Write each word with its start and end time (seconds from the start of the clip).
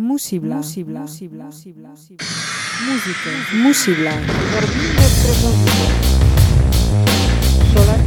Musibla. 0.00 0.56
Musibla. 0.56 1.00
Musibla. 1.00 1.44
Musibla. 1.44 1.90
Música. 2.86 3.30
Musibla. 3.52 4.12
Solar 7.74 8.00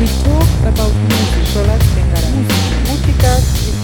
We 0.00 0.06
talk 0.24 0.50
about 0.66 0.94
music. 1.06 1.46
Solar 1.54 1.80
Música 2.88 3.30
y 3.62 3.78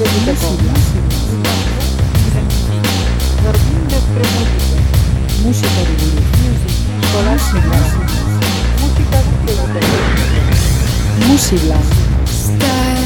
Música 5.45 5.71
Solar 7.13 7.39
Música 8.83 9.19
Música 11.29 13.02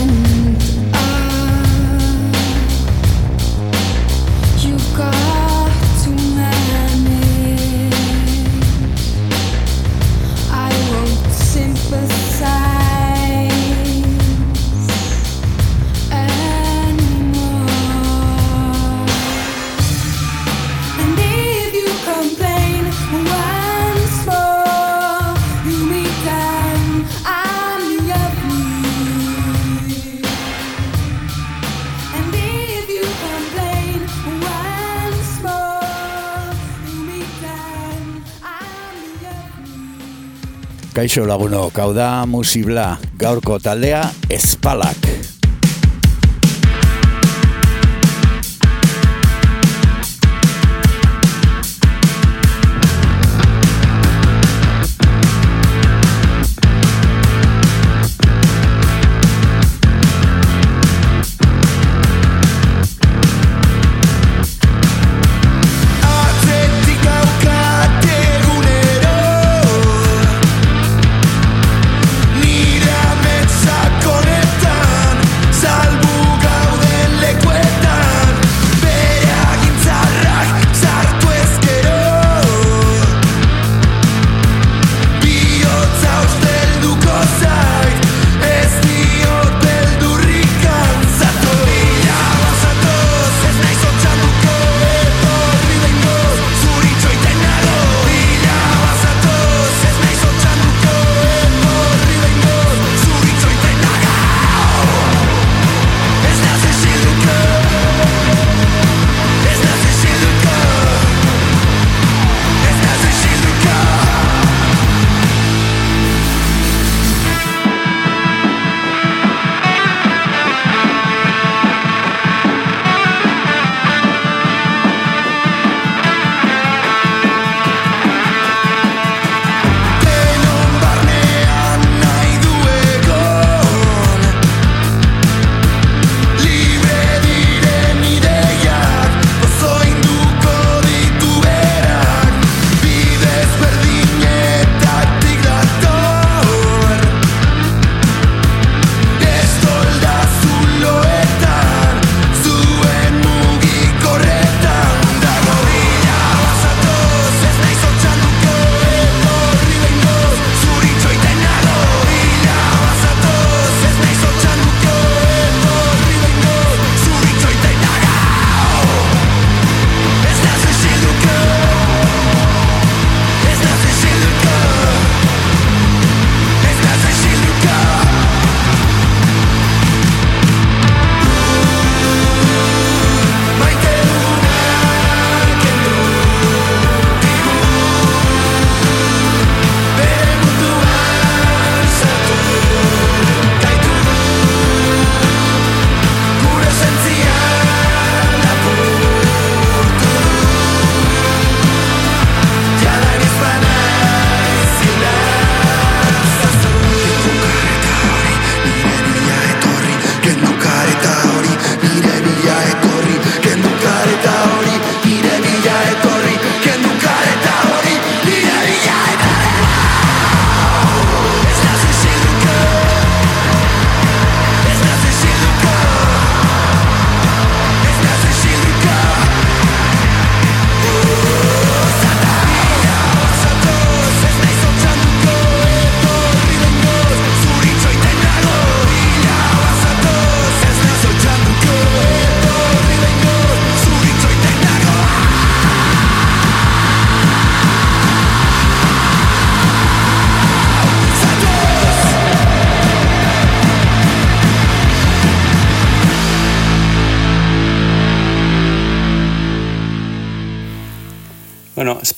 Kaixo 40.96 41.26
lagunok, 41.28 41.76
hau 41.76 41.90
da 41.92 42.24
musibla, 42.24 42.86
gaurko 43.20 43.58
taldea 43.60 44.00
espalak. 44.32 45.35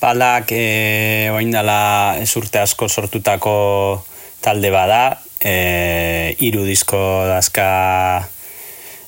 Palak 0.09 0.53
e, 0.53 0.57
eh, 0.57 1.31
oain 1.35 1.51
dala 1.53 2.17
esurte 2.17 2.63
asko 2.63 2.87
sortutako 2.89 3.53
talde 4.41 4.71
bada, 4.73 5.19
eh, 5.45 6.33
e, 6.33 6.47
iru 6.49 6.63
disko 6.65 7.01
dazka 7.29 7.67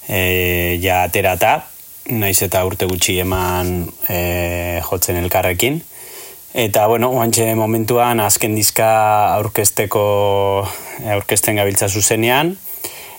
e, 0.04 0.18
eh, 0.18 0.72
ja 0.82 0.98
aterata, 1.06 1.54
naiz 2.12 2.36
eta 2.44 2.60
urte 2.68 2.84
gutxi 2.90 3.16
eman 3.24 3.86
e, 4.12 4.82
jotzen 4.90 5.16
elkarrekin. 5.22 5.80
Eta, 6.52 6.84
bueno, 6.92 7.08
oantxe 7.16 7.48
momentuan 7.56 8.20
azken 8.20 8.58
diska 8.58 8.90
aurkesteko 9.38 10.04
aurkesten 11.16 11.62
gabiltza 11.62 11.88
zuzenean, 11.88 12.58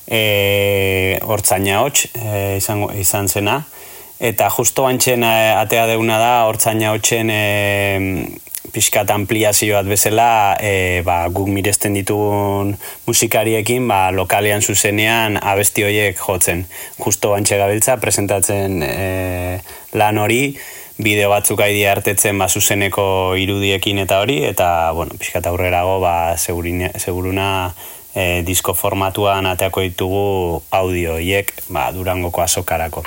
e, 0.06 1.18
hortzaina 1.25 1.81
hotx 1.81 2.12
e, 2.13 2.57
izango, 2.62 2.94
izan 2.94 3.25
izan 3.25 3.33
zena, 3.39 3.62
Eta 4.21 4.51
justo 4.53 4.85
antxen 4.85 5.23
e, 5.25 5.35
atea 5.57 5.88
deuna 5.89 6.19
da, 6.21 6.33
hortzaina 6.45 6.91
hotxen 6.94 7.31
e, 7.33 7.41
pixkat 8.69 9.09
ampliazio 9.09 9.73
bat 9.73 9.88
bezala, 9.89 10.57
e, 10.62 11.01
ba, 11.01 11.23
guk 11.33 11.50
miresten 11.50 11.97
ditugun 11.97 12.75
musikariekin, 13.07 13.88
ba, 13.89 14.12
lokalean 14.13 14.62
zuzenean 14.62 15.39
abesti 15.41 15.88
horiek 15.88 16.21
jotzen. 16.21 16.68
Justo 17.01 17.33
antxe 17.33 17.57
gabiltza, 17.57 17.97
presentatzen 18.03 18.83
e, 18.85 19.57
lan 19.97 20.21
hori, 20.21 20.53
bideo 21.01 21.31
batzuk 21.33 21.63
aidi 21.65 21.81
hartetzen 21.89 22.38
ba, 22.38 22.45
zuzeneko 22.45 23.33
irudiekin 23.41 24.03
eta 24.06 24.21
hori, 24.21 24.44
eta, 24.45 24.91
bueno, 24.94 25.18
pixkat 25.18 25.50
aurrerago, 25.50 25.97
ba, 26.03 26.38
segurine, 26.38 26.94
seguruna 27.01 27.47
e, 28.13 28.45
disko 28.45 28.77
formatuan 28.77 29.50
ateako 29.50 29.88
ditugu 29.89 30.62
audio 30.69 31.18
horiek, 31.18 31.56
ba, 31.73 31.89
durangoko 31.97 32.45
azokarako. 32.45 33.01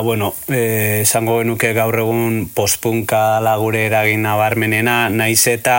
Bueno, 0.00 0.34
eh, 0.48 1.00
esango 1.02 1.38
genuke 1.40 1.72
gaur 1.72 1.96
egun 2.02 2.50
postpunka 2.54 3.38
dela 3.38 3.56
gure 3.60 3.86
eragin 3.86 4.22
nabarmenena, 4.26 5.08
naiz 5.08 5.46
eta 5.48 5.78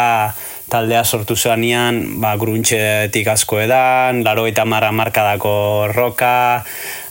taldea 0.72 1.04
sortu 1.04 1.36
zanean, 1.36 2.00
ba, 2.24 2.38
gruntxetik 2.40 3.28
asko 3.28 3.60
edan, 3.60 4.24
laro 4.24 4.46
eta 4.48 4.63
marra 4.66 4.94
markadako 4.96 5.54
roka, 5.92 6.63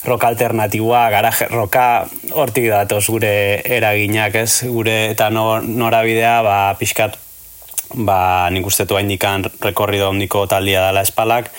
roka 0.08 0.30
alternatiboa, 0.32 1.02
garaje 1.12 1.50
roka, 1.52 2.06
hortik 2.32 2.70
datoz 2.72 3.04
gure 3.12 3.34
eraginak, 3.64 4.38
ez? 4.40 4.64
Gure 4.64 5.10
eta 5.10 5.28
no, 5.30 5.60
norabidea, 5.60 6.40
ba, 6.46 6.58
pixkat, 6.80 7.18
ba, 7.94 8.48
nik 8.50 8.66
uste 8.66 8.88
du 8.88 8.96
haindikan 8.96 9.44
rekorrido 9.60 10.08
handiko 10.08 10.46
taldia 10.48 10.86
dela 10.88 11.04
espalak, 11.04 11.52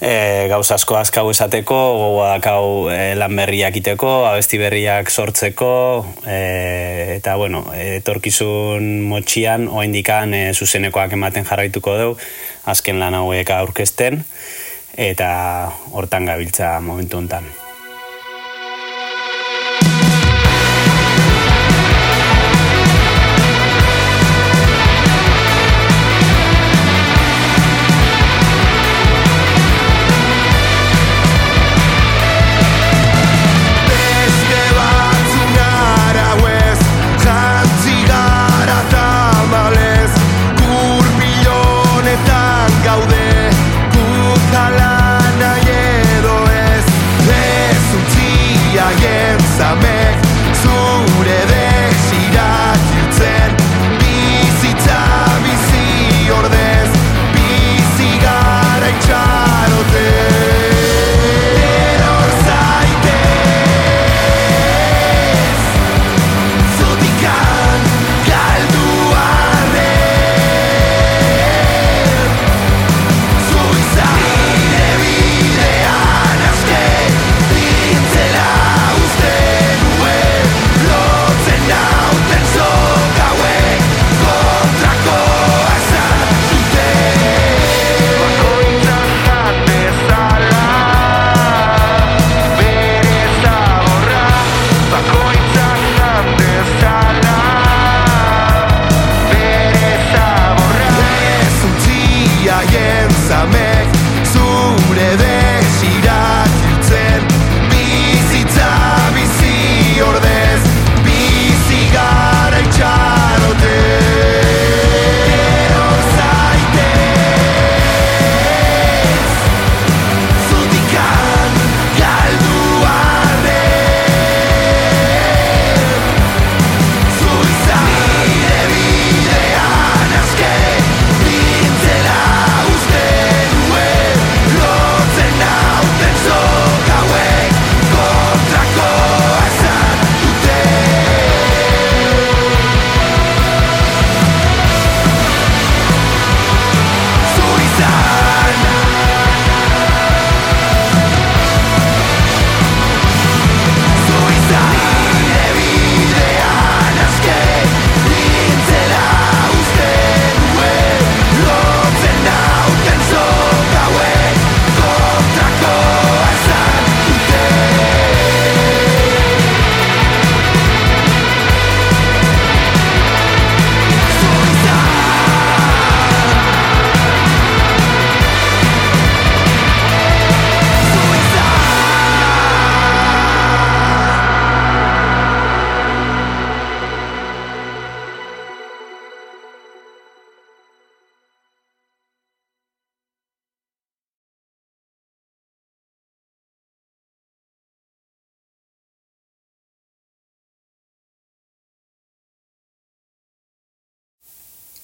e, 0.00 0.46
gauza 0.48 0.76
asko 0.78 0.96
askau 0.98 1.28
esateko, 1.32 1.76
gogoa 1.98 2.30
dakau 2.36 2.88
e, 2.92 3.14
lan 3.18 3.36
berriak 3.38 3.78
iteko, 3.80 4.12
abesti 4.30 4.60
berriak 4.60 5.10
sortzeko, 5.10 6.06
e, 6.24 6.40
eta 7.18 7.36
bueno, 7.40 7.64
etorkizun 7.74 8.90
motxian, 9.10 9.68
oaindikan 9.68 10.34
e, 10.34 10.42
zuzenekoak 10.54 11.16
ematen 11.18 11.48
jarraituko 11.48 11.96
dugu, 12.00 12.18
azken 12.70 13.00
lan 13.02 13.18
hauek 13.18 13.54
aurkezten, 13.58 14.22
eta 14.98 15.30
hortan 15.94 16.28
gabiltza 16.30 16.78
momentu 16.84 17.18
hontan. 17.22 17.67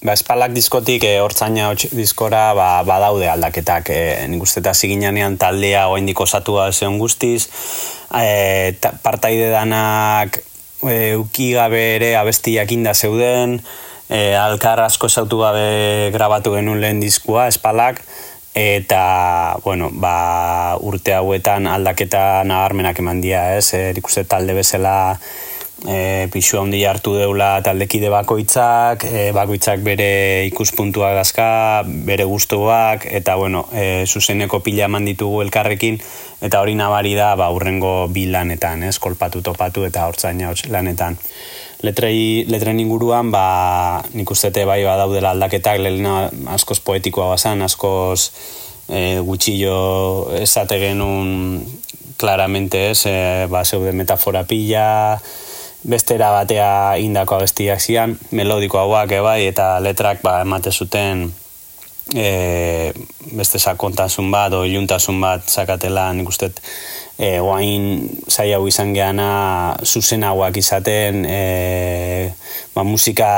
Ba, 0.04 0.12
espalak 0.12 0.52
diskotik 0.52 1.06
e, 1.08 1.16
hortzaina 1.24 1.70
hots 1.70 1.88
diskora 1.96 2.52
ba, 2.56 2.68
badaude 2.86 3.28
aldaketak. 3.32 3.90
E, 3.90 4.26
nik 4.30 4.44
uste 4.44 4.60
eta 4.60 4.74
ziginean 4.76 5.38
taldea 5.40 5.86
oaindik 5.92 6.20
osatua 6.20 6.68
zeon 6.72 6.98
guztiz, 7.00 7.48
e, 8.12 8.74
ta, 8.80 8.92
partaide 9.02 9.48
danak 9.54 10.38
e, 10.84 11.16
uki 11.16 11.54
gabe 11.56 11.82
ere 11.96 12.14
abestiak 12.20 12.76
inda 12.76 12.94
zeuden, 12.94 13.58
e, 14.08 14.36
alkar 14.36 14.84
asko 14.84 15.08
zautu 15.08 15.40
gabe 15.40 16.12
grabatu 16.14 16.52
genuen 16.54 16.84
lehen 16.84 17.00
diskua, 17.00 17.48
espalak, 17.48 18.04
eta, 18.54 19.56
bueno, 19.64 19.88
ba, 19.90 20.76
urte 20.84 21.16
hauetan 21.16 21.66
aldaketa 21.66 22.44
nabarmenak 22.46 23.00
eman 23.02 23.24
dia, 23.24 23.48
ez? 23.56 23.72
E, 23.74 23.88
nik 23.96 24.12
uste 24.12 24.28
talde 24.28 24.54
bezala 24.54 25.16
e, 25.86 26.28
pixu 26.32 26.58
handi 26.60 26.82
hartu 26.88 27.14
deula 27.16 27.58
taldekide 27.64 28.08
bakoitzak, 28.12 29.04
e, 29.04 29.24
bakoitzak 29.36 29.82
bere 29.84 30.46
ikuspuntua 30.48 31.12
dazka, 31.16 31.84
bere 31.84 32.24
gustuak 32.28 33.06
eta 33.10 33.36
bueno, 33.36 33.66
e, 33.72 34.04
zuzeneko 34.06 34.60
pila 34.64 34.88
eman 34.88 35.04
ditugu 35.08 35.42
elkarrekin, 35.44 36.00
eta 36.44 36.60
hori 36.60 36.74
nabari 36.78 37.14
da, 37.18 37.34
ba, 37.36 37.50
urrengo 37.54 38.08
bi 38.12 38.26
lanetan, 38.32 38.82
ez, 38.88 38.98
kolpatu 38.98 39.44
topatu 39.44 39.84
eta 39.84 40.08
hortzaina 40.08 40.50
hots 40.50 40.66
lanetan. 40.72 41.18
Letrei, 41.84 42.44
letren 42.48 42.80
inguruan, 42.80 43.30
ba, 43.34 44.02
nik 44.16 44.30
ustete 44.30 44.64
bai 44.64 44.80
badaudela 44.86 45.34
aldaketak, 45.34 45.82
lehena 45.84 46.30
askoz 46.56 46.80
poetikoa 46.80 47.34
bazan, 47.34 47.64
askoz 47.66 48.30
e, 48.88 49.20
gutxillo 49.20 50.30
esate 50.40 50.80
genuen 50.80 51.60
claramente 52.16 52.90
ez, 52.92 53.04
e, 53.10 53.16
ba, 53.52 53.66
zeude 53.68 53.92
metafora 53.92 54.46
pila, 54.48 55.20
bestera 55.84 56.30
batea 56.32 56.96
indako 56.98 57.38
abestiak 57.38 57.80
zian, 57.80 58.18
melodiko 58.32 58.80
hauak 58.80 59.12
ebai, 59.12 59.44
eta 59.46 59.78
letrak 59.84 60.22
ba, 60.24 60.40
emate 60.42 60.72
zuten 60.72 61.28
e, 62.12 62.92
beste 63.32 63.60
sakontasun 63.60 64.30
bat, 64.32 64.52
o 64.52 64.64
iluntasun 64.64 65.20
bat 65.20 65.44
sakatela, 65.48 66.10
nik 66.16 66.28
uste, 66.28 66.50
e, 67.18 67.38
oain 67.40 68.08
zai 68.28 68.50
hau 68.56 68.64
izan 68.68 68.94
geana 68.96 69.76
zuzenagoak 69.84 70.56
izaten, 70.60 71.24
e, 71.28 72.32
ba, 72.74 72.84
musika 72.84 73.28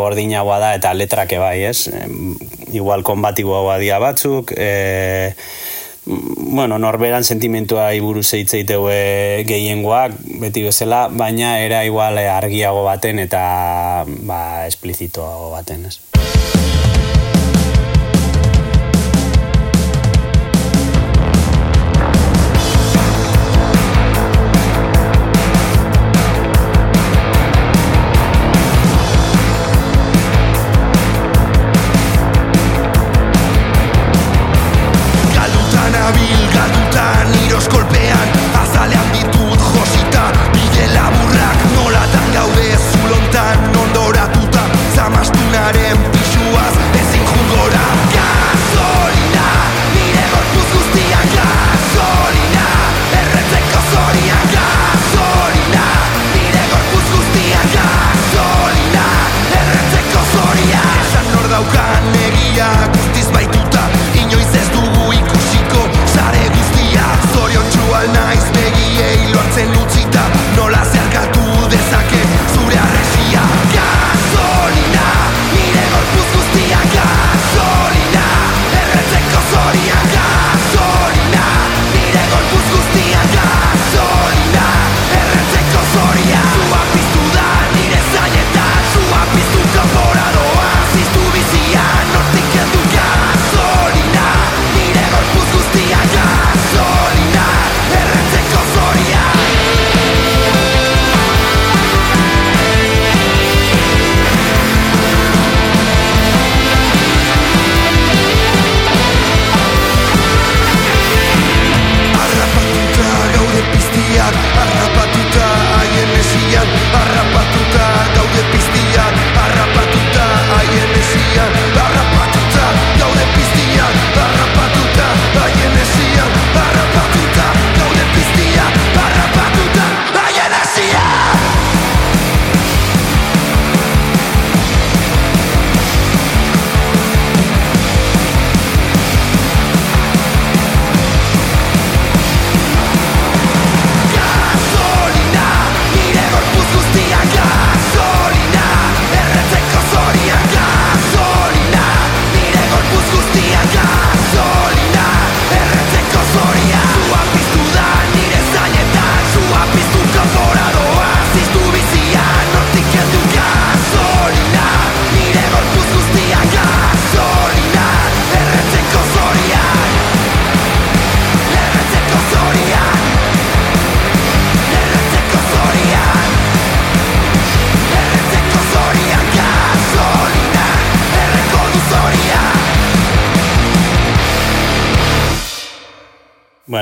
gordinagoa 0.00 0.58
da, 0.64 0.72
eta 0.80 0.94
letrak 0.96 1.36
ebai, 1.38 1.58
ez? 1.68 1.88
E, 1.88 2.06
igual 2.76 3.04
konbatiboa 3.04 3.78
dia 3.82 4.00
batzuk, 4.02 4.56
e, 4.56 5.32
bueno, 6.06 6.78
norberan 6.78 7.24
sentimentua 7.24 7.92
iburu 7.94 8.22
zeitzeiteu 8.22 8.86
gehiengoak, 9.48 10.18
beti 10.42 10.64
bezala, 10.66 11.06
baina 11.08 11.58
era 11.62 11.84
igual 11.84 12.18
eh, 12.18 12.28
argiago 12.28 12.84
baten 12.84 13.22
eta 13.22 14.04
ba, 14.26 14.66
esplizitoago 14.66 15.50
baten, 15.54 15.86
ez? 15.86 16.11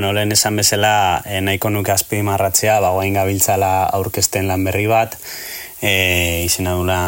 Bueno, 0.00 0.14
lehen 0.14 0.32
esan 0.32 0.56
bezala, 0.56 1.20
e, 1.28 1.42
nahiko 1.44 1.68
nuke 1.68 1.92
azpimarratzea, 1.92 2.78
ba, 2.80 2.94
guain 2.94 3.18
gabiltzala 3.18 3.82
aurkezten 3.98 4.46
lan 4.48 4.62
berri 4.64 4.86
bat, 4.88 5.12
e, 5.84 5.90
izena 6.46 6.72
dula 6.72 7.00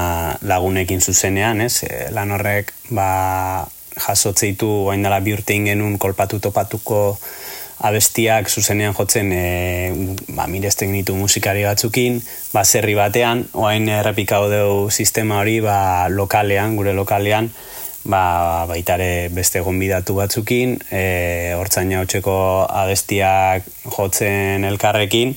lagunekin 0.45 1.01
zuzenean, 1.01 1.63
ez? 1.65 1.87
E, 1.89 2.11
lan 2.13 2.35
horrek, 2.37 2.75
ba, 2.93 3.07
jasotzeitu 3.97 4.69
guain 4.91 5.09
dela 5.09 5.23
bi 5.25 5.33
urte 5.33 5.57
kolpatu 5.97 6.39
topatuko 6.39 7.17
abestiak 7.81 8.51
zuzenean 8.51 8.93
jotzen 8.93 9.33
e, 9.33 10.13
ba, 10.37 10.47
miresten 10.47 10.93
ditu 10.93 11.17
musikari 11.17 11.65
batzukin, 11.65 12.21
ba, 12.53 12.63
zerri 12.63 12.95
batean, 12.95 13.49
oain 13.55 13.89
errepikau 13.89 14.51
deu 14.51 14.91
sistema 14.91 15.41
hori 15.41 15.61
ba, 15.61 16.11
lokalean, 16.11 16.77
gure 16.77 16.93
lokalean, 16.93 17.49
ba, 18.05 18.67
baitare 18.71 19.29
beste 19.33 19.61
gonbidatu 19.61 20.17
batzukin, 20.19 20.79
e, 20.91 21.55
hortzaina 21.59 22.03
hotxeko 22.03 22.37
abestiak 22.69 23.67
jotzen 23.97 24.65
elkarrekin, 24.69 25.37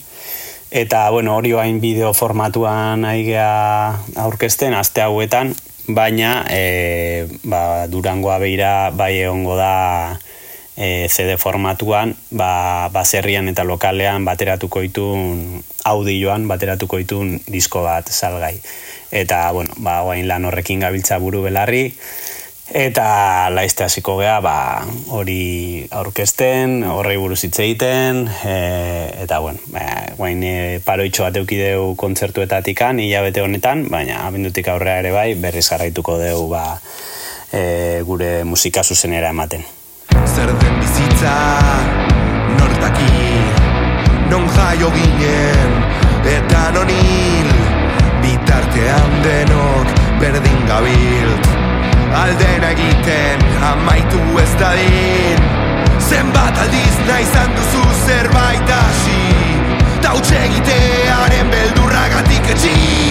Eta, 0.75 1.09
bueno, 1.09 1.37
hori 1.37 1.53
bain 1.55 1.77
bideo 1.79 2.09
formatuan 2.11 3.05
aigea 3.07 4.01
aurkezten, 4.19 4.73
aste 4.75 4.99
hauetan, 5.05 5.53
baina 5.87 6.41
e, 6.51 7.27
ba, 7.47 7.87
Durangoa 7.87 8.39
beira 8.41 8.89
bai 8.91 9.13
egongo 9.21 9.55
da 9.55 10.19
e, 10.75 11.07
CD 11.07 11.37
formatuan, 11.39 12.15
ba, 12.31 12.89
baserrian 12.91 13.47
eta 13.47 13.63
lokalean 13.63 14.25
bateratuko 14.27 14.83
itun 14.83 15.63
audioan 15.85 16.49
bateratuko 16.51 16.99
itun 16.99 17.37
disko 17.47 17.85
bat 17.85 18.11
salgai. 18.11 18.57
Eta, 19.15 19.51
bueno, 19.55 19.77
ba, 19.77 20.01
guain 20.03 20.27
lan 20.27 20.49
horrekin 20.49 20.83
gabiltza 20.83 21.21
buru 21.23 21.45
belarri, 21.45 21.93
Eta 22.65 23.49
laizte 23.53 23.85
hasiko 23.85 24.15
gea, 24.17 24.39
ba, 24.41 24.85
hori 25.13 25.85
aurkezten, 25.93 26.79
horrei 26.89 27.15
buruz 27.21 27.43
hitz 27.45 27.59
egiten, 27.61 28.23
e, 28.41 28.55
eta, 29.21 29.37
bueno, 29.39 29.61
ba, 29.69 29.83
guain 30.17 30.41
e, 30.43 30.55
paroitxo 30.85 31.27
bat 31.27 31.37
eukideu 31.37 31.93
kontzertuetatikan, 32.01 32.99
hilabete 33.03 33.45
honetan, 33.45 33.85
baina 33.93 34.23
abendutik 34.25 34.71
aurrea 34.73 34.97
ere 35.03 35.13
bai, 35.13 35.27
berriz 35.37 35.67
jarraituko 35.69 36.17
deu, 36.17 36.47
ba, 36.49 36.63
e, 37.53 38.01
gure 38.07 38.43
musika 38.49 38.83
zuzenera 38.83 39.29
ematen. 39.29 39.61
Zer 40.25 40.49
den 40.57 40.81
bizitza 40.81 41.35
nortaki 42.57 43.13
Non 44.25 44.47
jaio 44.49 44.89
ginen 44.89 46.04
dadin 54.75 55.39
Zenbat 55.99 56.57
aldiz 56.57 56.97
nahi 57.07 57.23
izan 57.23 57.55
duzu 57.57 57.83
zerbait 58.05 58.69
hasi. 58.69 59.21
Tautxe 60.03 60.35
egitearen 60.49 61.51
beldurragatik 61.51 62.53
etxi 62.55 63.04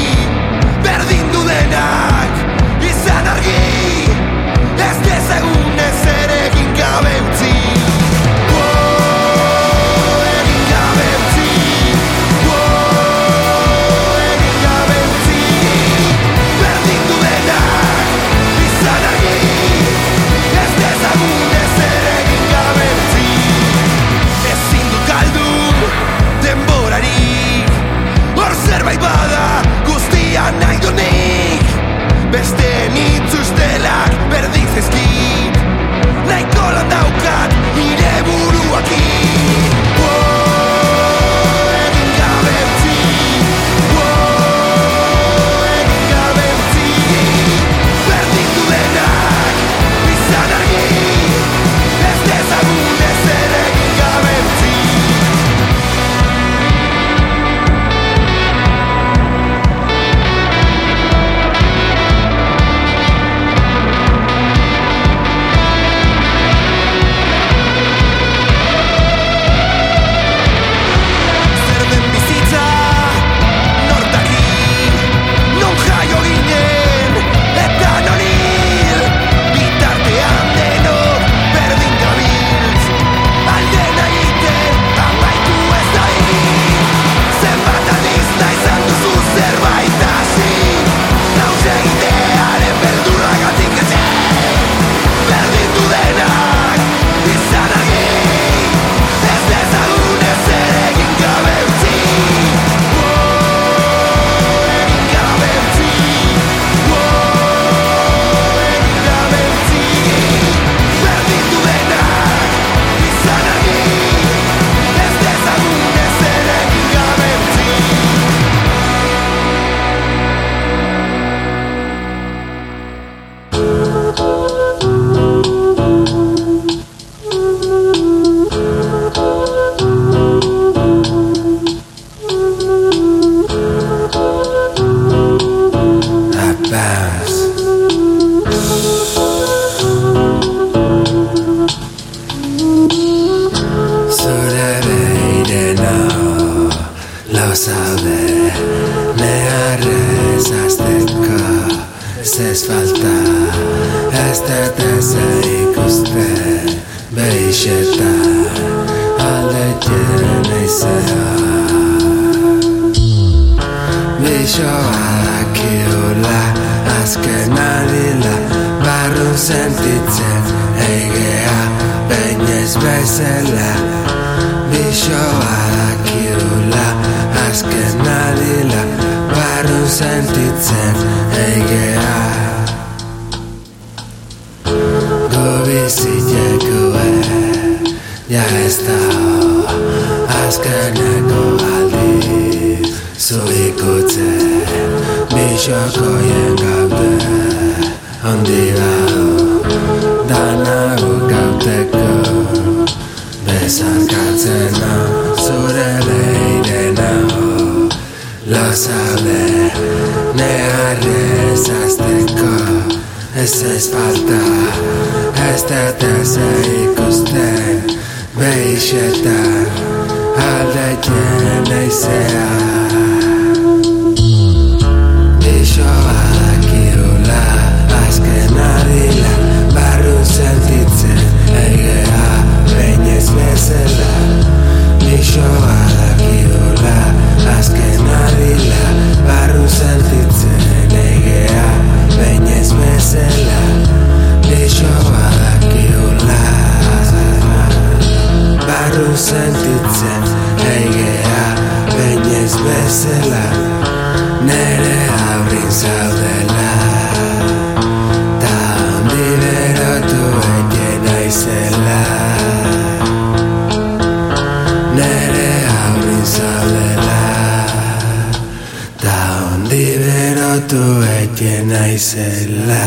eten 272.12 272.67
naizela 272.67 272.85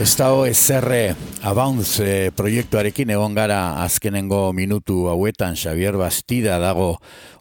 Ez 0.00 0.14
dago 0.16 0.44
ezerre 0.46 1.16
Abounds 1.40 1.94
eh, 2.04 2.28
proiektuarekin 2.36 3.08
egon 3.14 3.32
gara 3.32 3.80
azkenengo 3.80 4.50
minutu 4.52 5.06
hauetan 5.08 5.54
Xavier 5.56 5.96
Bastida 5.96 6.58
dago 6.60 6.98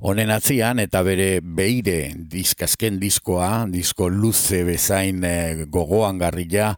honen 0.07 0.31
atzian 0.31 0.79
eta 0.79 1.01
bere 1.03 1.41
beire 1.43 2.13
diskazken 2.31 2.95
diskoa, 3.01 3.65
disko 3.67 4.07
luze 4.07 4.61
bezain 4.63 5.19
eh, 5.27 5.65
gogoan 5.67 6.21
garrila 6.21 6.69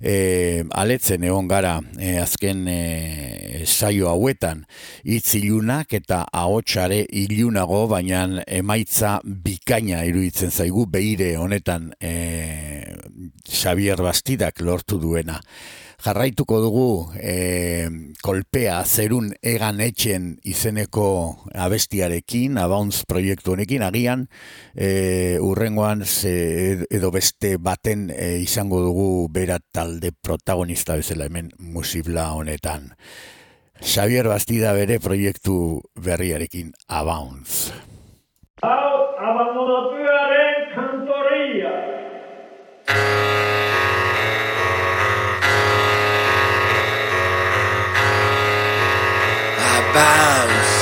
eh, 0.00 0.64
aletzen 0.72 1.26
egon 1.28 1.50
gara 1.52 1.74
eh, 1.98 2.16
azken 2.22 2.64
eh, 2.72 3.66
saio 3.66 4.08
hauetan. 4.08 4.64
Hitz 5.04 5.34
ilunak 5.36 5.92
eta 6.00 6.22
ahotsare 6.32 7.02
ilunago 7.12 7.82
baina 7.92 8.24
emaitza 8.48 9.18
bikaina 9.22 10.00
iruditzen 10.08 10.48
zaigu 10.48 10.88
beire 10.88 11.34
honetan 11.36 11.92
eh, 12.00 12.96
Xavier 13.44 14.00
Bastidak 14.00 14.64
lortu 14.64 14.96
duena 14.96 15.42
jarraituko 16.00 16.60
dugu 16.62 17.12
e, 17.20 17.88
kolpea 18.24 18.80
zerun 18.84 19.30
egan 19.42 19.80
etxen 19.84 20.30
izeneko 20.48 21.06
abestiarekin, 21.54 22.58
Abounds 22.60 23.04
proiektu 23.08 23.54
honekin, 23.54 23.84
agian 23.84 24.26
e, 24.74 25.38
urrengoan 25.44 26.04
ze, 26.06 26.86
edo 26.90 27.10
beste 27.12 27.56
baten 27.58 28.08
e, 28.14 28.38
izango 28.40 28.80
dugu 28.84 29.28
bera 29.32 29.58
talde 29.60 30.12
protagonista 30.12 30.96
bezala 30.96 31.28
hemen 31.28 31.52
musibla 31.58 32.30
honetan. 32.32 32.94
Xavier 33.80 34.28
Bastida 34.28 34.74
bere 34.76 34.98
proiektu 35.00 35.80
berriarekin. 35.96 36.74
Hau 38.60 38.96
abandonatuaren 39.16 40.09
Abounds 49.90 50.72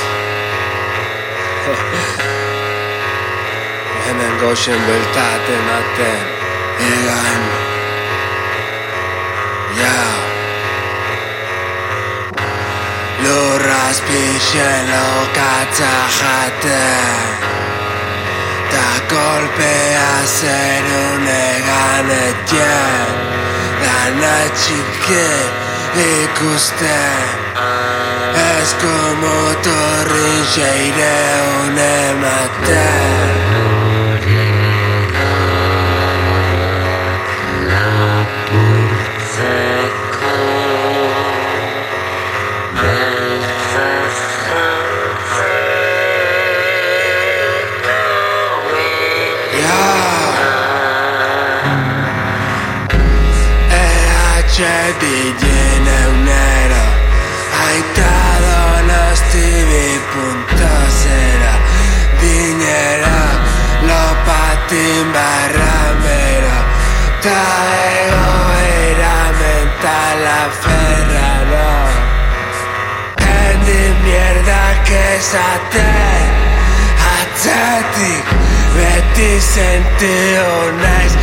Hemen 4.04 4.34
goxen 4.40 4.80
bueltat 4.86 5.48
ematen 5.48 6.22
Egan. 6.78 7.42
Ja 9.80 10.00
Lurraz 13.24 13.98
pixen 14.00 14.84
lokatza 14.92 15.94
jaten. 16.18 17.28
Ta 18.70 18.88
kolpea 19.08 20.12
zerun 20.38 21.28
egan 21.28 22.10
etien. 22.10 23.10
Dana 23.82 24.38
txiki 24.54 25.28
ikusten 25.96 27.47
Eskomotorrin 28.68 30.44
xeire 30.52 31.12
ematen 31.85 32.68
EH 32.74 33.47
lopatin 64.68 65.12
barramero 65.12 66.59
Ta 67.22 67.42
egoera 68.04 69.18
mentala 69.38 70.40
ferraro 70.61 71.74
Hendi 73.16 73.85
mierdak 74.04 74.88
esaten 74.90 76.31
Atzetik 77.16 78.26
beti 78.76 79.40
sentiu 79.40 80.72
naiz 80.83 81.14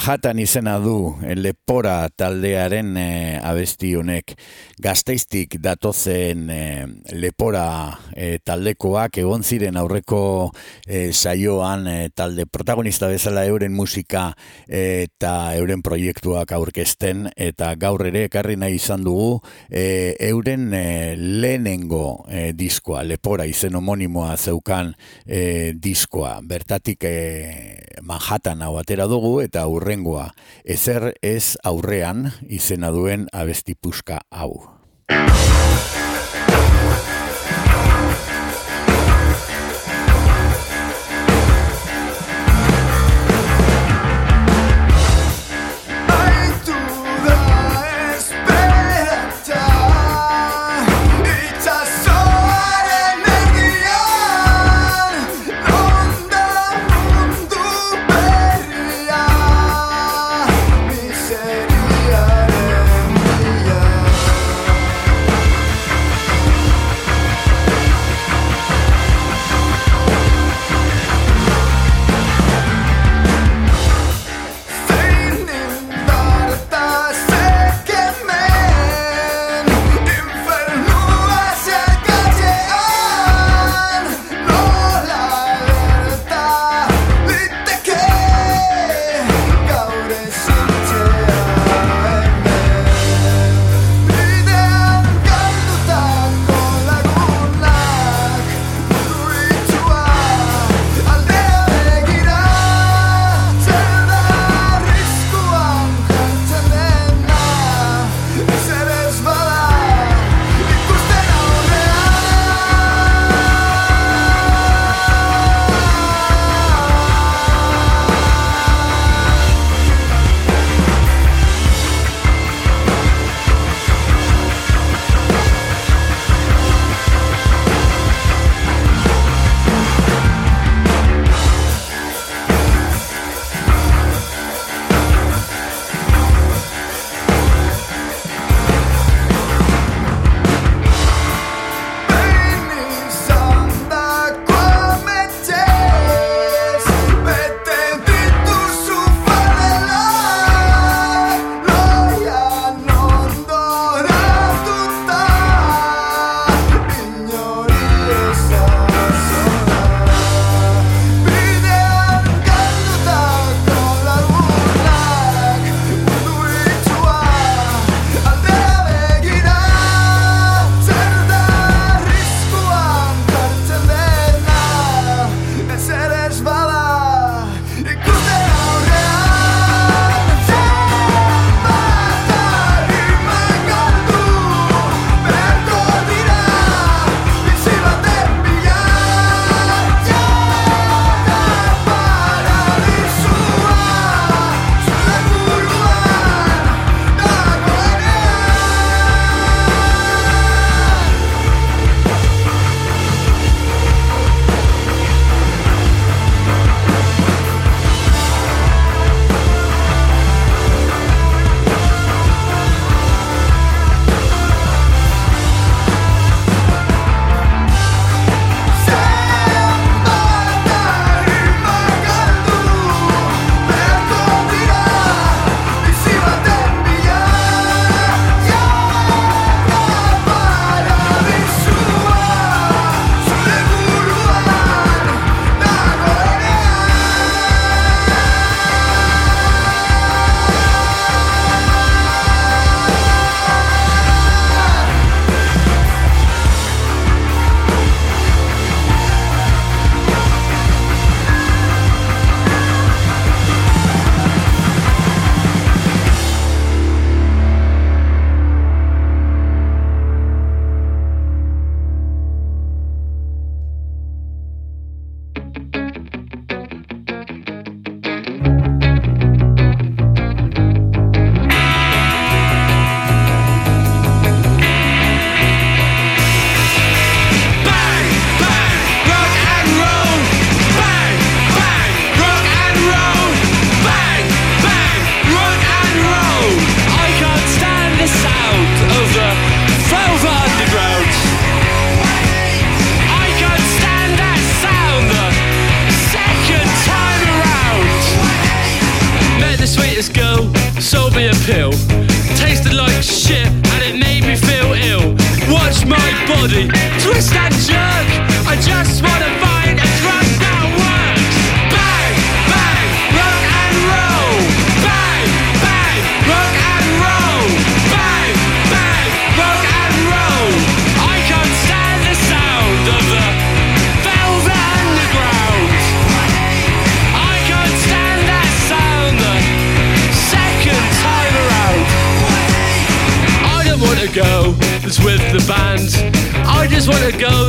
Manhattan 0.00 0.38
izena 0.40 0.78
du 0.80 1.12
lepora 1.36 2.08
taldearen 2.08 2.94
eh, 2.96 3.36
abesti 3.44 3.90
honek 4.00 4.32
gazteiztik 4.80 5.58
datozen 5.60 6.48
eh, 6.50 6.86
lepora 7.12 7.98
eh, 8.16 8.38
taldekoak 8.44 9.18
egon 9.20 9.44
ziren 9.44 9.76
aurreko 9.76 10.50
eh, 10.86 11.12
saioan 11.12 11.86
eh, 11.86 12.08
talde 12.14 12.46
protagonista 12.46 13.08
bezala 13.10 13.44
euren 13.44 13.74
musika 13.76 14.30
eh, 14.66 15.06
eta 15.06 15.54
euren 15.58 15.82
proiektuak 15.84 16.52
aurkezten 16.56 17.28
eta 17.36 17.74
gaur 17.80 18.06
ere 18.08 18.24
ekarri 18.30 18.56
nahi 18.56 18.78
izan 18.80 19.04
dugu 19.04 19.40
eh, 19.68 20.16
euren 20.30 20.72
eh, 20.74 21.14
lehenengo 21.18 22.24
eh, 22.28 22.50
diskoa, 22.56 23.04
lepora 23.04 23.46
izen 23.48 23.76
homonimoa 23.76 24.36
zeukan 24.36 24.94
eh, 25.26 25.76
diskoa. 25.76 26.38
Bertatik 26.42 27.04
eh, 27.04 28.00
Manhattan 28.02 28.62
hau 28.64 28.76
atera 28.80 29.06
dugu 29.10 29.40
eta 29.44 29.66
aurrengoa 29.68 30.30
ezer 30.64 31.12
ez 31.22 31.56
aurrean 31.64 32.30
izena 32.48 32.92
duen 32.94 33.28
abesti 33.32 33.76
puska 33.76 34.22
hau. 34.30 34.69
we 35.10 35.16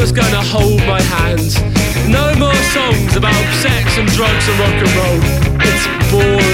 girl 0.10 0.24
gonna 0.24 0.42
hold 0.42 0.80
my 0.88 1.00
hand. 1.00 1.54
No 2.10 2.34
more 2.40 2.56
songs 2.74 3.16
about 3.16 3.46
sex 3.62 3.98
and 4.00 4.08
drugs 4.10 4.48
and 4.48 4.60
rock 4.60 4.74
and 4.74 4.92
roll. 4.96 5.20
It's 5.62 6.12
boring. 6.12 6.51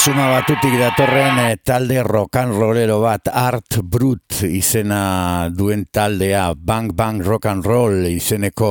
Erresuma 0.00 0.30
batutik 0.32 0.78
datorren 0.80 1.38
eh, 1.42 1.56
talde 1.60 2.00
rokan 2.00 2.54
rollero 2.56 3.02
bat 3.02 3.28
Art 3.36 3.82
Brut 3.84 4.38
izena 4.48 5.50
duen 5.52 5.82
taldea 5.92 6.54
Bang 6.56 6.94
Bang 6.96 7.18
Rock 7.20 7.50
and 7.50 7.66
Roll 7.68 8.06
izeneko 8.08 8.70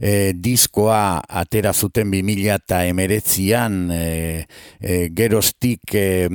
eh, 0.00 0.32
diskoa 0.32 1.20
atera 1.20 1.74
zuten 1.74 2.08
2000 2.08 2.54
eta 2.54 2.78
emeretzian 2.88 3.76
eh, 3.92 4.46
eh, 4.80 5.10
geroztik 5.12 5.92
eh, 6.00 6.30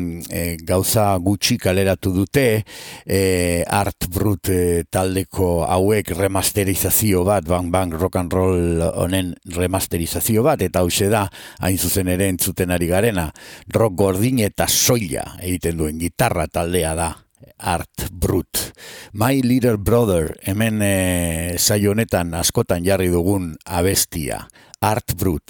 gauza 0.62 1.08
gutxi 1.26 1.58
kaleratu 1.58 2.14
dute 2.14 2.46
eh, 2.62 3.66
Art 3.66 4.06
Brut 4.14 4.54
taldeko 4.93 5.50
hauek 5.66 6.14
remasterizazio 6.20 7.24
bat 7.26 7.50
Bang 7.50 7.74
Bang 7.74 7.98
Rock 7.98 8.22
and 8.22 8.38
Roll 8.38 8.86
honen 8.93 9.34
remasterizazio 9.58 10.46
bat 10.46 10.62
eta 10.70 10.86
hause 10.86 11.10
da 11.10 11.26
hain 11.66 11.82
zuzen 11.82 12.14
ere 12.14 12.30
entzuten 12.30 12.70
ari 12.70 12.93
garena. 12.93 13.32
Rock 13.74 13.98
gordin 14.06 14.34
eta 14.43 14.67
soila 14.67 15.23
egiten 15.41 15.77
duen 15.77 15.99
gitarra 15.99 16.47
taldea 16.47 16.95
da 16.95 17.13
Art 17.59 18.09
Brut. 18.11 18.73
My 19.13 19.41
Little 19.43 19.77
Brother 19.77 20.36
hemen 20.45 20.81
e, 20.81 21.57
honetan 21.88 22.33
askotan 22.33 22.83
jarri 22.83 23.09
dugun 23.09 23.55
abestia. 23.65 24.47
Art 24.81 25.15
Brut. 25.17 25.43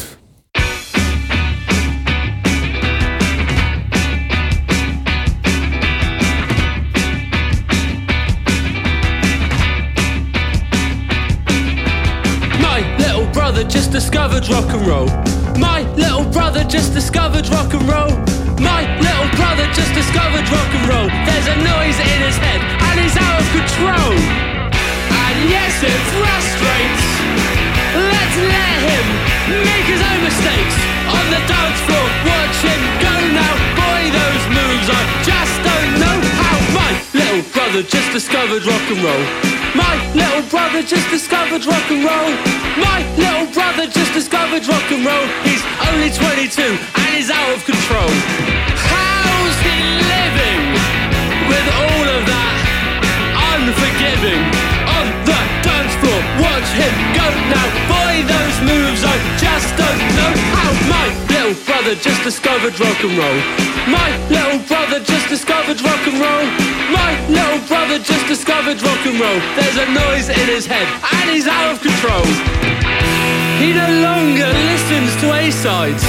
My 12.61 12.81
little 12.97 13.25
brother 13.33 13.63
just 13.63 13.91
discovered 13.91 14.47
rock 14.49 14.69
and 14.73 14.87
roll. 14.87 15.07
My 15.57 15.81
little 15.95 16.25
brother 16.31 16.63
just 16.63 16.93
discovered 16.93 17.47
rock 17.49 17.73
and 17.73 17.89
roll. 17.89 18.34
My 18.59 18.87
little 18.99 19.29
brother 19.35 19.67
just 19.73 19.93
discovered 19.93 20.47
rock 20.47 20.71
and 20.71 20.85
roll. 20.87 21.09
There's 21.27 21.47
a 21.47 21.57
noise 21.59 21.99
in 21.99 22.19
his 22.23 22.37
head 22.37 22.61
and 22.61 22.95
he's 22.99 23.17
out 23.17 23.41
of 23.41 23.47
control. 23.51 24.15
And 25.11 25.35
yes, 25.51 25.83
it 25.83 25.99
frustrates. 26.15 27.05
Let's 27.95 28.37
let 28.39 28.77
him 28.87 29.05
make 29.59 29.85
his 29.91 29.99
own 29.99 30.21
mistakes 30.23 30.75
on 31.11 31.23
the 31.35 31.41
dance 31.51 31.79
floor. 31.83 32.07
Watch 32.31 32.57
him 32.63 32.81
go 33.03 33.15
now. 33.35 33.53
Boy, 33.75 34.01
those 34.15 34.45
moves 34.55 34.87
I 34.87 35.03
just 35.27 35.55
don't 35.67 35.91
know 35.99 36.17
how. 36.39 36.55
My 36.71 36.91
little 37.11 37.43
brother 37.51 37.83
just 37.83 38.11
discovered 38.13 38.63
rock 38.63 38.85
and 38.87 39.01
roll. 39.03 39.64
Little 40.15 40.47
brother 40.47 40.81
just 40.81 41.09
discovered 41.11 41.65
rock 41.65 41.91
and 41.91 41.99
roll. 41.99 42.31
My 42.79 43.03
little 43.19 43.51
brother 43.51 43.85
just 43.91 44.13
discovered 44.13 44.65
rock 44.65 44.87
and 44.87 45.03
roll. 45.03 45.27
He's 45.43 45.59
only 45.91 46.07
22 46.07 46.55
and 46.63 47.09
he's 47.11 47.29
out 47.29 47.51
of 47.51 47.59
control. 47.67 48.07
How's 48.79 49.57
he 49.59 49.75
living 50.07 50.63
with 51.51 51.67
all 51.67 52.05
of 52.15 52.23
that 52.31 52.55
unforgiving 53.59 54.39
on 54.87 55.05
the 55.27 55.39
dance 55.67 55.95
floor? 55.99 56.21
Watch 56.39 56.69
him 56.79 56.95
go 57.11 57.27
now. 57.51 57.67
Boy, 57.91 58.23
those 58.23 58.57
moves 58.63 59.03
I 59.03 59.19
just 59.35 59.67
don't 59.75 59.99
know 60.15 60.31
how. 60.55 60.71
My 60.87 61.24
little 61.45 61.65
brother 61.65 61.93
just 61.93 62.23
discovered 62.23 62.73
rock 62.79 63.03
and 63.03 63.17
roll. 63.17 63.39
My 63.85 64.09
little 64.33 64.65
brother 64.65 64.99
just 64.99 65.29
discovered 65.29 65.79
rock 65.81 66.01
and 66.09 66.17
roll. 66.17 66.45
My 66.89 67.13
little 67.29 67.61
brother 67.67 67.99
just 67.99 68.25
discovered 68.25 68.81
rock 68.81 69.05
and 69.05 69.19
roll. 69.19 69.39
There's 69.53 69.77
a 69.77 69.85
noise 69.93 70.29
in 70.29 70.47
his 70.49 70.65
head 70.65 70.87
and 70.89 71.29
he's 71.29 71.45
out 71.45 71.69
of 71.69 71.81
control. 71.85 72.25
He 73.61 73.77
no 73.77 73.85
longer 74.01 74.49
listens 74.73 75.13
to 75.21 75.33
A-sides. 75.37 76.01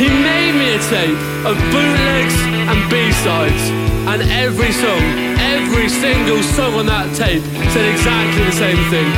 He 0.00 0.08
made 0.08 0.56
me 0.56 0.72
a 0.72 0.80
tape 0.88 1.20
of 1.44 1.60
bootlegs 1.68 2.36
and 2.72 2.80
B-sides. 2.88 3.64
And 4.08 4.22
every 4.32 4.72
song, 4.72 5.04
every 5.36 5.90
single 5.90 6.42
song 6.56 6.72
on 6.80 6.86
that 6.86 7.12
tape 7.12 7.44
said 7.68 7.84
exactly 7.84 8.44
the 8.48 8.56
same 8.64 8.80
thing. 8.88 9.12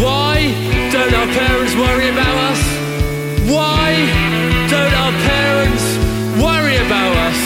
Why 0.00 0.48
don't 0.96 1.12
our 1.12 1.28
parents 1.36 1.76
worry 1.76 2.08
about 2.08 2.56
us? 2.56 2.77
Why 3.48 3.96
don't 4.68 4.92
our 4.92 5.12
parents 5.24 5.96
worry 6.36 6.76
about 6.84 7.16
us? 7.16 7.38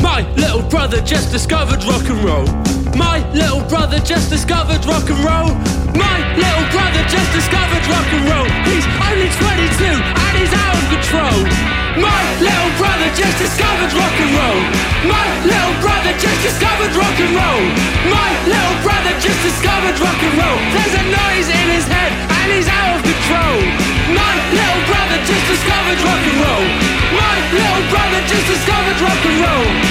My 0.00 0.24
little 0.36 0.62
brother 0.62 1.02
just 1.02 1.30
discovered 1.30 1.84
rock 1.84 2.08
and 2.08 2.24
roll. 2.24 2.46
My 2.96 3.20
little 3.34 3.60
brother 3.68 3.98
just 3.98 4.30
discovered 4.30 4.86
rock 4.86 5.10
and 5.10 5.20
roll. 5.20 5.52
My 5.92 6.24
little 6.40 6.64
brother 6.72 7.04
just 7.04 7.30
discovered 7.36 7.84
rock 7.84 8.08
and 8.16 8.24
roll. 8.32 8.48
He's 8.64 8.88
only 8.96 9.28
22 9.28 9.84
and 9.84 10.32
he's 10.40 10.54
out 10.56 10.72
of 10.72 10.84
control. 10.88 11.44
My 12.00 12.22
little 12.40 12.72
brother 12.80 13.12
just 13.12 13.36
discovered 13.36 13.92
rock 13.92 14.16
and 14.24 14.32
roll. 14.40 14.60
My 15.04 15.26
discovered 16.88 17.04
rock 17.04 17.20
and 17.20 17.34
roll. 17.36 17.64
My 18.08 18.30
little 18.48 18.76
brother 18.82 19.12
just 19.20 19.40
discovered 19.42 19.98
rock 20.00 20.20
and 20.22 20.34
roll. 20.38 20.58
There's 20.72 20.94
a 20.94 21.04
noise 21.04 21.48
in 21.48 21.66
his 21.76 21.84
head 21.84 22.12
and 22.40 22.52
he's 22.52 22.68
out 22.68 22.96
of 22.96 23.02
control. 23.02 23.60
My 24.14 24.32
little 24.52 24.82
brother 24.88 25.18
just 25.26 25.44
discovered 25.52 26.00
rock 26.00 26.22
and 26.24 26.38
roll. 26.40 26.66
My 27.12 27.36
little 27.52 27.84
brother 27.92 28.20
just 28.28 28.46
discovered 28.46 29.00
rock 29.00 29.20
and 29.24 29.40
roll. 29.40 29.87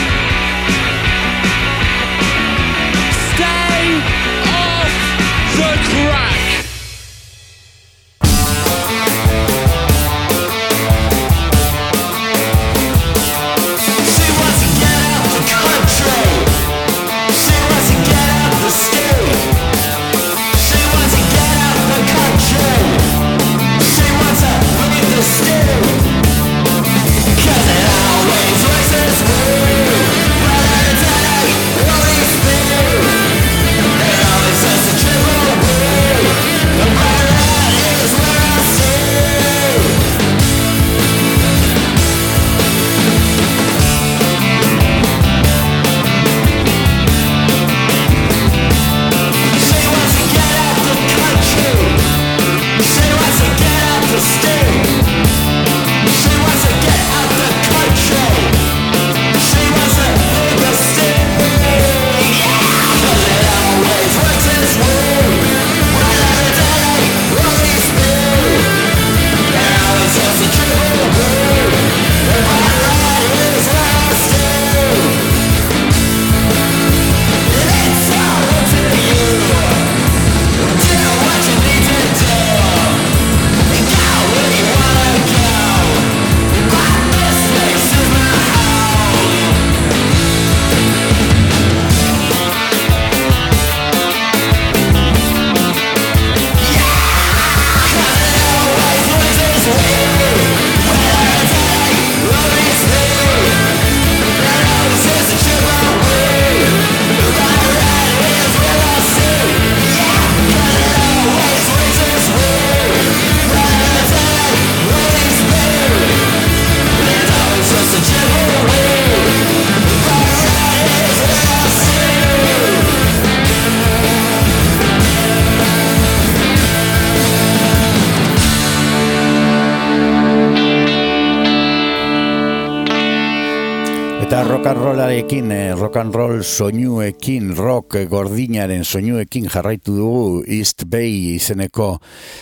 And 134.67 134.83
rollarekin, 134.83 135.51
eh, 135.51 135.75
rock 135.75 135.95
and 135.95 136.13
roll 136.13 136.41
soinuekin, 136.43 137.55
rock 137.55 137.95
gordinaren 138.09 138.83
soinuekin 138.83 139.47
jarraitu 139.47 139.93
dugu 139.95 140.43
East 140.47 140.83
Bay 140.91 141.35
izeneko 141.35 142.01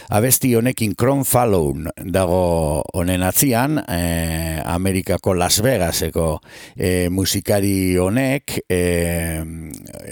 abesti 0.09 0.55
honekin 0.55 0.95
Cron 0.97 1.25
Fallow 1.25 1.75
dago 2.01 2.81
honen 2.93 3.21
atzian, 3.23 3.77
eh, 3.87 4.61
Amerikako 4.65 5.35
Las 5.35 5.61
Vegaseko 5.61 6.39
eh, 6.75 7.09
musikari 7.09 7.97
honek 7.97 8.61
eh, 8.69 9.43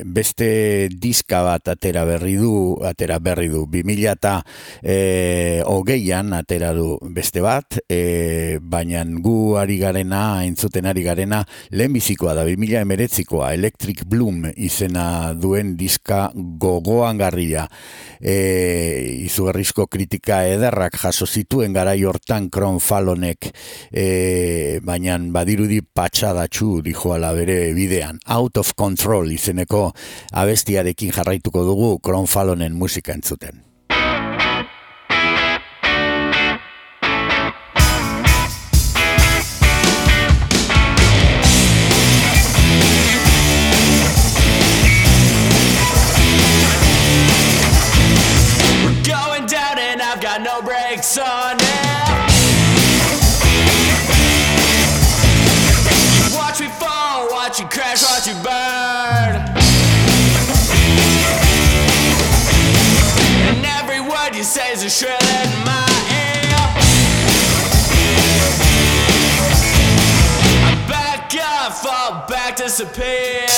beste 0.05 0.89
diska 0.93 1.41
bat 1.41 1.74
atera 1.74 2.05
berri 2.05 2.36
du, 2.38 2.78
atera 2.86 3.18
berri 3.20 3.47
du, 3.49 3.66
2000 3.66 4.11
eta 4.11 4.36
eh, 4.84 5.64
hogeian 5.66 6.34
atera 6.34 6.74
du 6.78 6.99
beste 7.09 7.41
bat, 7.41 7.80
eh, 7.89 8.59
baina 8.61 9.01
gu 9.03 9.57
ari 9.57 9.80
garena, 9.82 10.43
entzuten 10.45 10.86
ari 10.86 11.01
garena, 11.01 11.43
lehenbizikoa 12.04 12.34
da, 12.36 12.43
2000 12.43 12.82
emeretzikoa, 12.82 13.54
Electric 13.54 14.04
Bloom 14.06 14.43
izena 14.58 15.34
duen 15.34 15.78
diska 15.78 16.32
gogoan 16.36 17.18
garria. 17.18 17.68
E, 18.20 19.22
izugarrizko 19.24 19.88
kritika 19.88 20.43
ederrak 20.45 20.97
jaso 20.99 21.26
zituen 21.26 21.74
garai 21.74 22.04
hortan 22.04 22.49
Kron 22.49 22.80
Fallonek, 22.80 23.51
e, 23.91 24.80
baina 24.84 25.18
badirudi 25.18 25.82
patxadatxu 25.82 26.82
dijoala 26.84 27.34
bere 27.34 27.74
bidean. 27.74 28.20
Out 28.28 28.58
of 28.58 28.74
Control 28.76 29.32
izeneko 29.32 29.91
abestiarekin 30.32 31.12
jarraituko 31.12 31.64
dugu 31.64 31.99
Kron 31.99 32.28
Fallonen 32.28 32.74
musika 32.76 33.14
entzuten. 33.14 33.72
Disappear. 72.74 73.53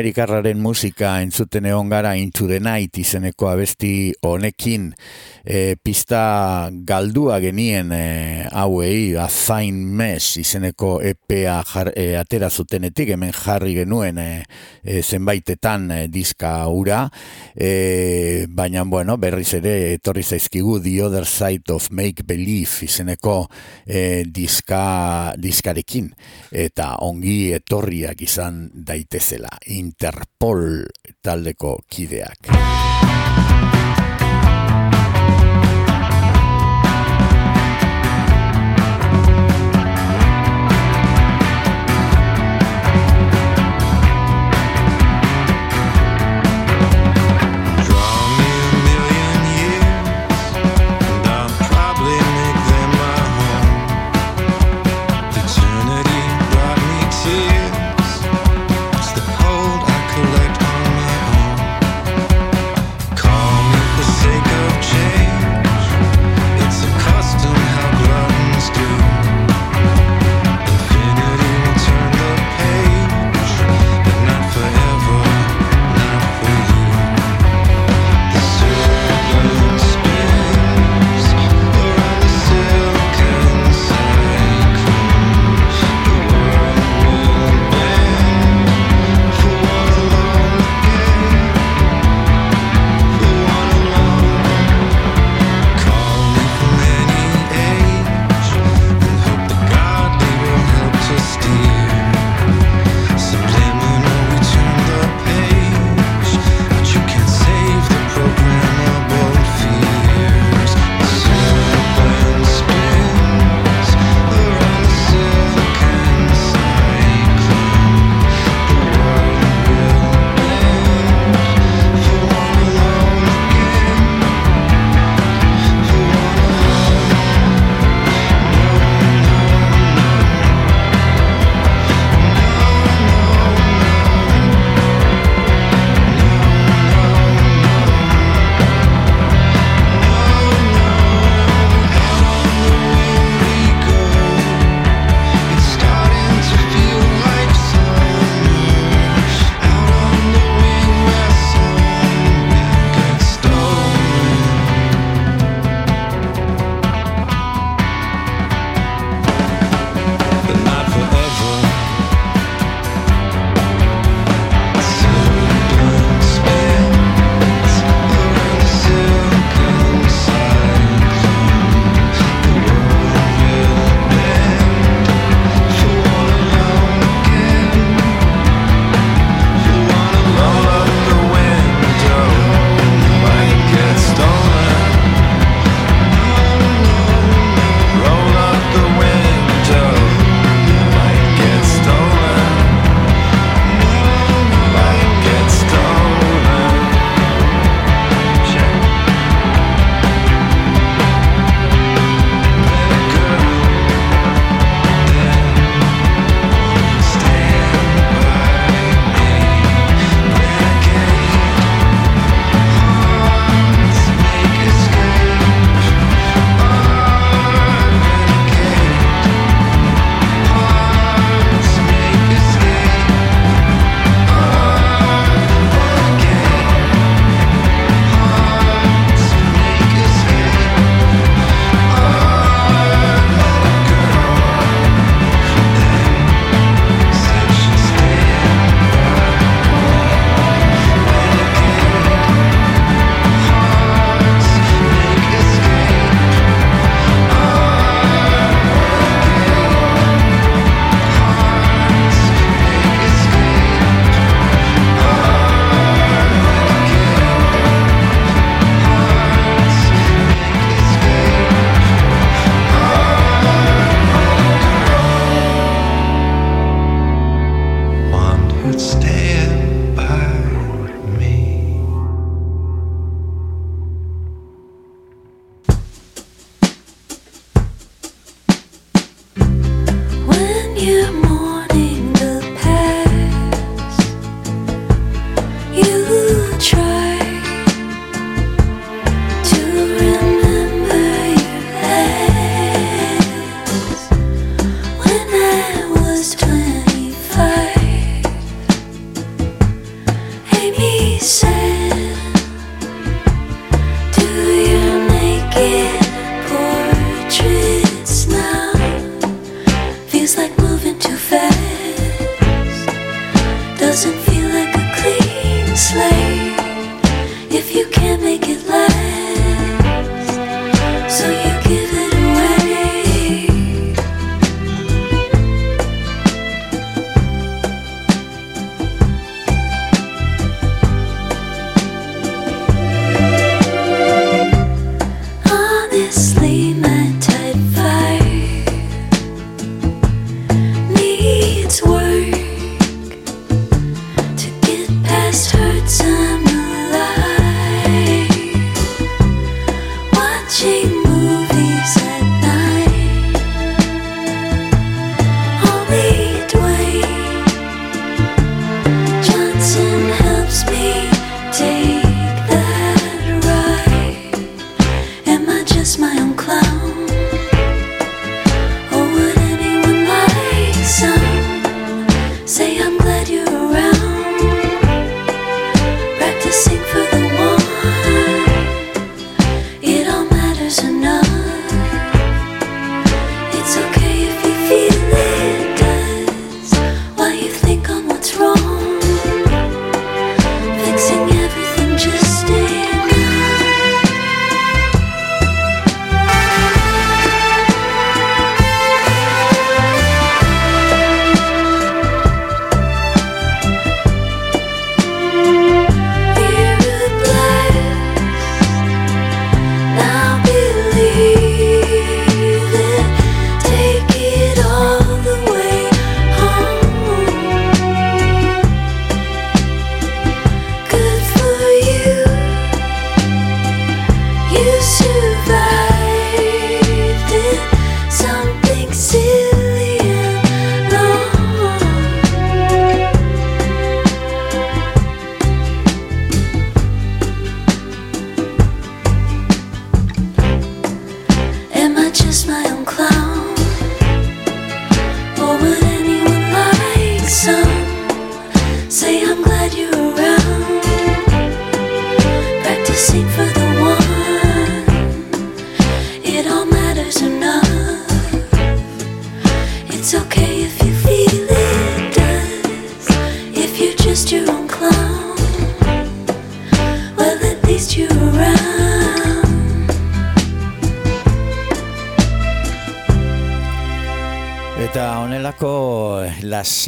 Amerikarraren 0.00 0.56
musika 0.64 1.10
entzuten 1.20 1.66
egon 1.68 1.90
gara 1.92 2.14
Into 2.16 2.46
the 2.48 2.56
Night 2.64 2.96
izeneko 3.02 3.50
abesti 3.50 3.90
honekin 4.24 4.86
e, 5.50 5.76
pista 5.82 6.70
galdua 6.70 7.40
genien 7.42 7.90
e, 7.92 8.46
hauei 8.52 9.16
A 9.18 9.26
Fine 9.26 9.82
Mess 9.98 10.36
izeneko 10.38 11.00
EPA 11.02 11.56
jar, 11.66 11.90
e, 11.98 12.14
atera 12.20 12.50
zutenetik 12.50 13.10
hemen 13.16 13.32
jarri 13.34 13.74
genuen 13.80 14.20
e, 14.22 14.28
e, 14.84 15.00
zenbaitetan 15.02 15.90
e, 15.90 15.98
diska 16.12 16.52
ura 16.70 17.02
e, 17.54 18.46
baina 18.46 18.84
bueno 18.86 19.16
berriz 19.18 19.48
ere 19.58 19.74
etorri 19.96 20.22
zaizkigu 20.22 20.78
The 20.84 20.94
Other 21.02 21.26
Side 21.26 21.74
of 21.74 21.90
Make 21.90 22.22
Believe 22.22 22.86
izeneko 22.86 23.48
e, 23.86 24.22
diska, 24.30 25.34
diskarekin 25.34 26.12
eta 26.52 26.94
ongi 27.02 27.50
etorriak 27.58 28.22
izan 28.22 28.68
daitezela 28.74 29.50
Interpol 29.74 30.86
taldeko 31.26 31.80
kideak. 31.90 32.54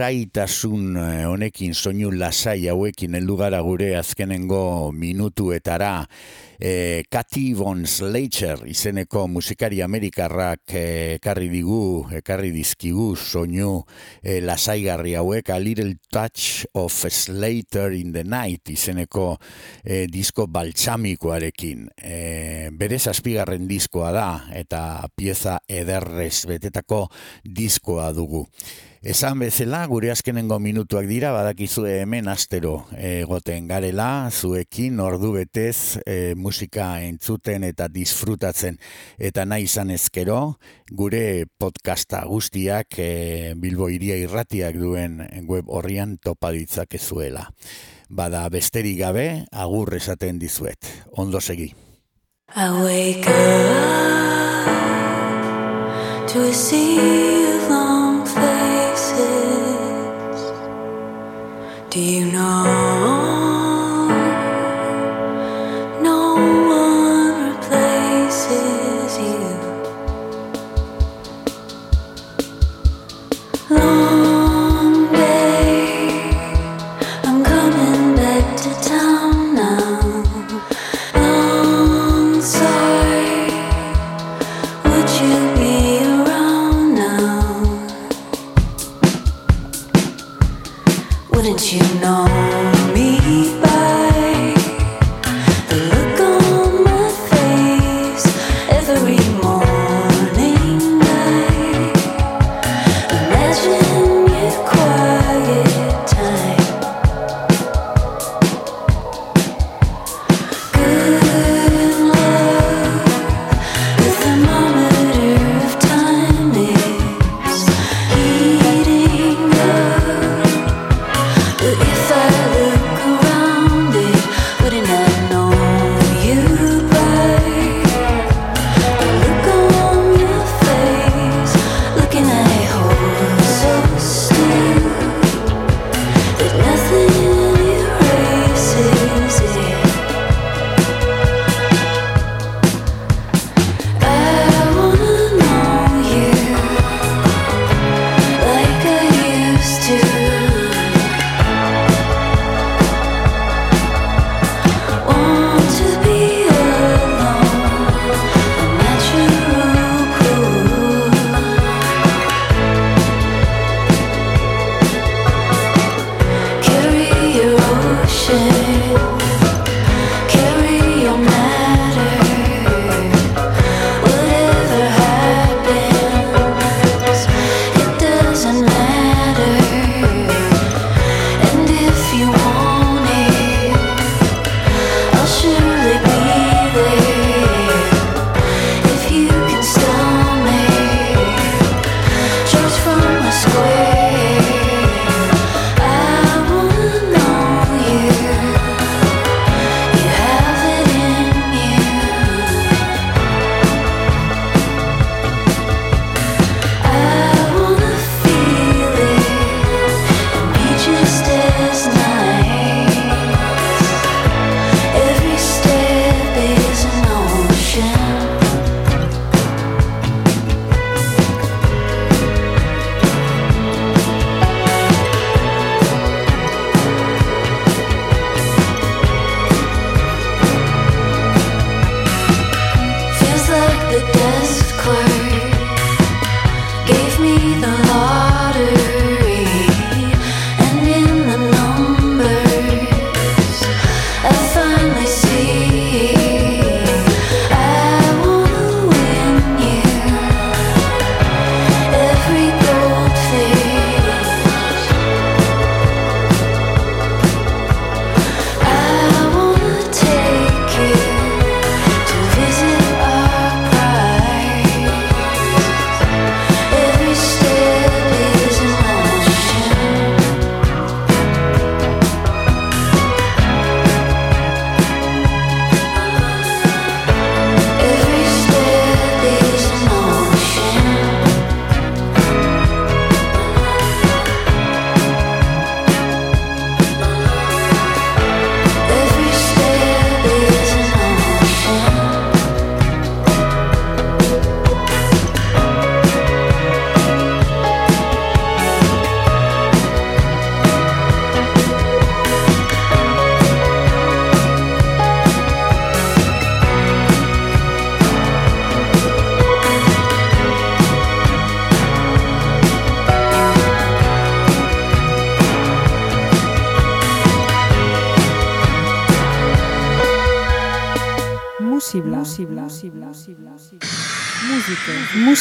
Lasaitasun 0.02 0.96
eh, 0.96 1.26
honekin, 1.30 1.74
soinu 1.78 2.10
lasai 2.18 2.66
hauekin 2.66 3.14
heldu 3.14 3.36
gara 3.38 3.60
gure 3.62 3.92
azkenengo 3.94 4.90
minutuetara 4.90 5.92
e, 6.58 7.04
Cathy 7.10 7.54
Von 7.54 7.86
Slater 7.86 8.64
izeneko 8.66 9.28
musikari 9.30 9.78
amerikarrak 9.82 10.74
eh, 10.74 11.14
ekarri 11.20 11.46
digu, 11.52 12.08
ekarri 12.18 12.50
dizkigu 12.50 13.12
soinu 13.14 13.84
e, 14.24 14.40
lasaigarri 14.42 15.14
hauek 15.20 15.54
A 15.54 15.60
Little 15.62 15.94
Touch 16.10 16.66
of 16.74 16.98
Slater 17.08 17.94
in 17.94 18.12
the 18.12 18.24
Night 18.24 18.74
izeneko 18.74 19.36
e, 19.84 20.06
disko 20.10 20.48
baltsamikoarekin. 20.50 21.90
E, 21.94 22.70
berez 22.74 23.04
azpigarren 23.12 23.68
diskoa 23.70 24.10
da 24.14 24.30
eta 24.50 24.86
pieza 25.14 25.60
ederrez 25.68 26.40
betetako 26.50 27.06
diskoa 27.44 28.10
dugu. 28.16 28.48
Esan 29.02 29.40
bezala, 29.42 29.80
gure 29.90 30.12
azkenengo 30.12 30.60
minutuak 30.62 31.08
dira, 31.10 31.32
badakizue 31.34 31.96
hemen 32.04 32.28
astero 32.30 32.84
egoten 32.94 33.66
garela, 33.66 34.30
zuekin 34.30 35.00
ordu 35.02 35.32
betez 35.34 35.98
e, 36.06 36.36
musika 36.38 37.00
entzuten 37.02 37.66
eta 37.66 37.88
disfrutatzen 37.90 38.78
eta 39.18 39.42
nahi 39.42 39.66
izan 39.66 39.90
ezkero, 39.90 40.60
gure 40.86 41.46
podcasta 41.58 42.22
guztiak 42.30 42.94
e, 43.02 43.54
Bilbo 43.58 43.88
iria 43.90 44.14
irratiak 44.22 44.78
duen 44.78 45.18
web 45.50 45.66
horrian 45.66 46.14
topa 46.22 46.52
ditzakezuela. 46.54 47.48
Bada 48.06 48.46
besterik 48.54 49.00
gabe, 49.02 49.46
agur 49.50 49.96
esaten 49.98 50.38
dizuet. 50.38 50.78
Ondo 51.18 51.40
segi. 51.40 51.74
I 52.54 52.70
wake 52.84 53.26
up 53.26 53.34
to 56.28 56.38
a 56.46 56.54
sea 56.54 57.56
of 57.56 58.01
Do 61.92 62.00
you 62.00 62.24
know? 62.24 63.51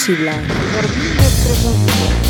Música. 0.02 0.32
Musibla. 1.22 2.21